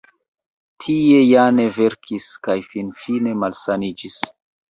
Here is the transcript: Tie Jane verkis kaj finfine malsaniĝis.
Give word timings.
Tie 0.83 1.19
Jane 1.31 1.65
verkis 1.75 2.31
kaj 2.47 2.57
finfine 2.71 3.37
malsaniĝis. 3.45 4.19